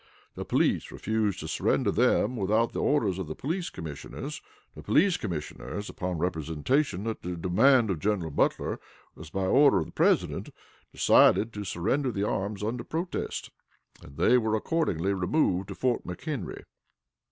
[0.33, 4.41] The police refused to surrender them without the orders of the police commissioners.
[4.73, 8.79] The police commissioners, upon representation that the demand of General Butler
[9.13, 10.49] was by order of the President,
[10.91, 13.51] decided to surrender the arms under protest,
[14.01, 16.63] and they were accordingly removed to Fort McHenry.